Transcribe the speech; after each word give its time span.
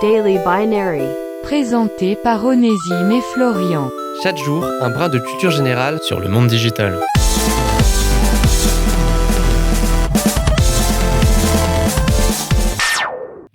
Daily 0.00 0.38
Binary. 0.38 1.02
Présenté 1.42 2.14
par 2.14 2.44
Onésime 2.44 3.10
et 3.10 3.20
Florian. 3.32 3.90
Chaque 4.22 4.36
jour, 4.36 4.64
un 4.80 4.90
brin 4.90 5.08
de 5.08 5.18
culture 5.18 5.50
générale 5.50 5.98
sur 6.02 6.20
le 6.20 6.28
monde 6.28 6.46
digital. 6.46 7.00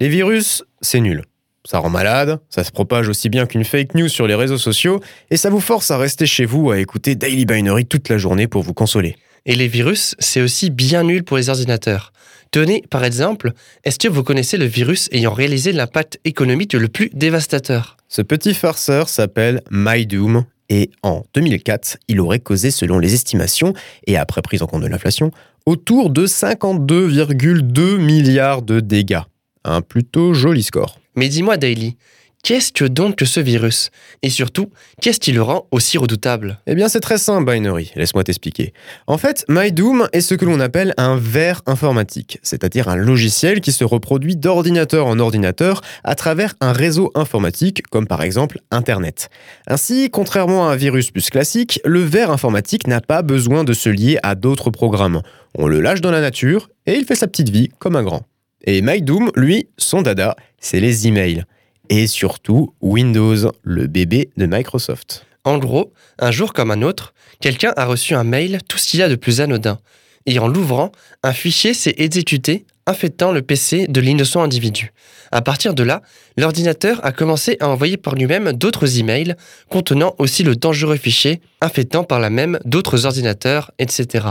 Les 0.00 0.08
virus, 0.08 0.64
c'est 0.80 1.00
nul. 1.00 1.22
Ça 1.64 1.78
rend 1.78 1.90
malade, 1.90 2.40
ça 2.50 2.64
se 2.64 2.72
propage 2.72 3.08
aussi 3.08 3.28
bien 3.28 3.46
qu'une 3.46 3.64
fake 3.64 3.94
news 3.94 4.08
sur 4.08 4.26
les 4.26 4.34
réseaux 4.34 4.58
sociaux, 4.58 5.00
et 5.30 5.36
ça 5.36 5.48
vous 5.48 5.60
force 5.60 5.92
à 5.92 5.98
rester 5.98 6.26
chez 6.26 6.44
vous 6.44 6.72
à 6.72 6.78
écouter 6.78 7.14
Daily 7.14 7.44
Binary 7.44 7.86
toute 7.86 8.08
la 8.08 8.18
journée 8.18 8.48
pour 8.48 8.62
vous 8.62 8.74
consoler. 8.74 9.16
Et 9.46 9.56
les 9.56 9.68
virus, 9.68 10.14
c'est 10.18 10.40
aussi 10.40 10.70
bien 10.70 11.02
nul 11.02 11.24
pour 11.24 11.36
les 11.36 11.48
ordinateurs. 11.48 12.12
Tenez, 12.52 12.82
par 12.90 13.02
exemple, 13.02 13.52
est-ce 13.82 13.98
que 13.98 14.08
vous 14.08 14.22
connaissez 14.22 14.58
le 14.58 14.66
virus 14.66 15.08
ayant 15.10 15.32
réalisé 15.32 15.72
l'impact 15.72 16.20
économique 16.24 16.74
le 16.74 16.88
plus 16.88 17.10
dévastateur? 17.12 17.96
Ce 18.08 18.22
petit 18.22 18.54
farceur 18.54 19.08
s'appelle 19.08 19.62
MyDoom, 19.70 20.44
et 20.68 20.90
en 21.02 21.24
2004, 21.34 21.96
il 22.08 22.20
aurait 22.20 22.40
causé, 22.40 22.70
selon 22.70 22.98
les 22.98 23.14
estimations, 23.14 23.72
et 24.06 24.16
après 24.16 24.42
prise 24.42 24.62
en 24.62 24.66
compte 24.66 24.82
de 24.82 24.86
l'inflation, 24.86 25.30
autour 25.66 26.10
de 26.10 26.26
52,2 26.26 27.96
milliards 27.96 28.62
de 28.62 28.80
dégâts. 28.80 29.22
Un 29.64 29.80
plutôt 29.80 30.34
joli 30.34 30.62
score. 30.62 30.98
Mais 31.16 31.28
dis-moi, 31.28 31.56
Daily, 31.56 31.96
qu'est-ce 32.42 32.72
que 32.72 32.84
donc 32.84 33.20
ce 33.24 33.40
virus? 33.40 33.90
Et 34.22 34.30
surtout, 34.30 34.70
qu'est-ce 35.00 35.20
qui 35.20 35.32
le 35.32 35.42
rend 35.42 35.66
aussi 35.70 35.98
redoutable? 35.98 36.58
Eh 36.66 36.74
bien, 36.74 36.88
c'est 36.88 37.00
très 37.00 37.18
simple, 37.18 37.50
Binary. 37.50 37.92
Laisse-moi 37.94 38.24
t'expliquer. 38.24 38.72
En 39.06 39.18
fait, 39.18 39.44
MyDoom 39.48 40.08
est 40.12 40.20
ce 40.20 40.34
que 40.34 40.44
l'on 40.44 40.60
appelle 40.60 40.94
un 40.96 41.16
ver 41.16 41.62
informatique, 41.66 42.38
c'est-à-dire 42.42 42.88
un 42.88 42.96
logiciel 42.96 43.60
qui 43.60 43.72
se 43.72 43.84
reproduit 43.84 44.36
d'ordinateur 44.36 45.06
en 45.06 45.18
ordinateur 45.18 45.80
à 46.04 46.14
travers 46.14 46.54
un 46.60 46.72
réseau 46.72 47.10
informatique, 47.14 47.82
comme 47.90 48.06
par 48.06 48.22
exemple 48.22 48.58
Internet. 48.70 49.30
Ainsi, 49.66 50.10
contrairement 50.10 50.68
à 50.68 50.72
un 50.72 50.76
virus 50.76 51.10
plus 51.10 51.30
classique, 51.30 51.80
le 51.84 52.00
ver 52.00 52.30
informatique 52.30 52.86
n'a 52.86 53.00
pas 53.00 53.22
besoin 53.22 53.64
de 53.64 53.72
se 53.72 53.88
lier 53.88 54.18
à 54.22 54.34
d'autres 54.34 54.70
programmes. 54.70 55.22
On 55.54 55.66
le 55.66 55.80
lâche 55.80 56.00
dans 56.00 56.10
la 56.10 56.20
nature 56.20 56.70
et 56.86 56.94
il 56.94 57.04
fait 57.04 57.14
sa 57.14 57.28
petite 57.28 57.50
vie 57.50 57.68
comme 57.78 57.96
un 57.96 58.02
grand. 58.02 58.26
Et 58.64 58.80
MyDoom, 58.80 59.30
lui, 59.34 59.68
son 59.76 60.02
dada, 60.02 60.36
c'est 60.60 60.80
les 60.80 61.08
emails. 61.08 61.44
Et 61.88 62.06
surtout 62.06 62.74
Windows, 62.80 63.52
le 63.62 63.86
bébé 63.86 64.30
de 64.36 64.46
Microsoft. 64.46 65.26
En 65.44 65.58
gros, 65.58 65.92
un 66.18 66.30
jour 66.30 66.52
comme 66.52 66.70
un 66.70 66.82
autre, 66.82 67.14
quelqu'un 67.40 67.72
a 67.76 67.84
reçu 67.84 68.14
un 68.14 68.24
mail 68.24 68.60
tout 68.68 68.78
ce 68.78 68.88
qu'il 68.88 69.00
y 69.00 69.02
a 69.02 69.08
de 69.08 69.16
plus 69.16 69.40
anodin. 69.40 69.80
Et 70.26 70.38
en 70.38 70.46
l'ouvrant, 70.46 70.92
un 71.22 71.32
fichier 71.32 71.74
s'est 71.74 71.94
exécuté 71.98 72.64
infectant 72.86 73.32
le 73.32 73.42
PC 73.42 73.86
de 73.86 74.00
l'innocent 74.00 74.42
individu. 74.42 74.92
À 75.30 75.40
partir 75.40 75.74
de 75.74 75.82
là, 75.82 76.02
l'ordinateur 76.36 77.04
a 77.04 77.12
commencé 77.12 77.56
à 77.60 77.68
envoyer 77.68 77.96
par 77.96 78.14
lui-même 78.14 78.52
d'autres 78.52 78.98
emails 78.98 79.34
contenant 79.70 80.14
aussi 80.18 80.42
le 80.42 80.56
dangereux 80.56 80.96
fichier, 80.96 81.40
infectant 81.60 82.04
par 82.04 82.20
là 82.20 82.30
même 82.30 82.58
d'autres 82.64 83.06
ordinateurs, 83.06 83.70
etc. 83.78 84.26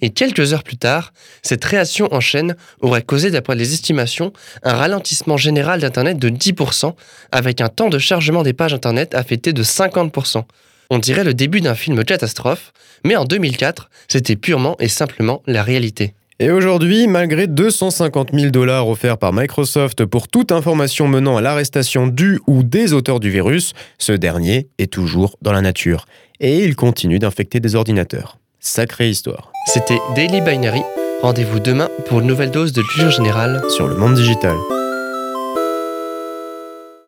Et 0.00 0.10
quelques 0.10 0.52
heures 0.52 0.64
plus 0.64 0.78
tard, 0.78 1.12
cette 1.42 1.64
réaction 1.64 2.08
en 2.12 2.20
chaîne 2.20 2.56
aurait 2.80 3.02
causé, 3.02 3.30
d'après 3.30 3.54
les 3.54 3.74
estimations, 3.74 4.32
un 4.62 4.74
ralentissement 4.74 5.36
général 5.36 5.80
d'Internet 5.80 6.18
de 6.18 6.30
10%, 6.30 6.94
avec 7.32 7.60
un 7.60 7.68
temps 7.68 7.90
de 7.90 7.98
chargement 7.98 8.42
des 8.42 8.52
pages 8.54 8.74
Internet 8.74 9.14
affecté 9.14 9.52
de 9.52 9.62
50%. 9.62 10.44
On 10.90 10.98
dirait 10.98 11.24
le 11.24 11.34
début 11.34 11.60
d'un 11.60 11.74
film 11.74 12.02
catastrophe, 12.02 12.72
mais 13.04 13.16
en 13.16 13.24
2004, 13.24 13.90
c'était 14.08 14.36
purement 14.36 14.76
et 14.80 14.88
simplement 14.88 15.42
la 15.46 15.62
réalité. 15.62 16.14
Et 16.42 16.50
aujourd'hui, 16.50 17.06
malgré 17.06 17.46
250 17.46 18.30
000 18.32 18.50
dollars 18.50 18.88
offerts 18.88 19.18
par 19.18 19.34
Microsoft 19.34 20.06
pour 20.06 20.26
toute 20.26 20.52
information 20.52 21.06
menant 21.06 21.36
à 21.36 21.42
l'arrestation 21.42 22.06
du 22.06 22.40
ou 22.46 22.62
des 22.62 22.94
auteurs 22.94 23.20
du 23.20 23.28
virus, 23.28 23.74
ce 23.98 24.12
dernier 24.12 24.66
est 24.78 24.90
toujours 24.90 25.36
dans 25.42 25.52
la 25.52 25.60
nature. 25.60 26.06
Et 26.40 26.64
il 26.64 26.76
continue 26.76 27.18
d'infecter 27.18 27.60
des 27.60 27.74
ordinateurs. 27.74 28.38
Sacrée 28.58 29.10
histoire. 29.10 29.52
C'était 29.66 29.98
Daily 30.14 30.40
Binary. 30.40 30.80
Rendez-vous 31.20 31.60
demain 31.60 31.90
pour 32.06 32.20
une 32.20 32.26
nouvelle 32.26 32.50
dose 32.50 32.72
de 32.72 32.80
culture 32.80 33.10
générale 33.10 33.62
sur 33.68 33.86
le 33.86 33.96
monde 33.96 34.14
digital. 34.14 34.56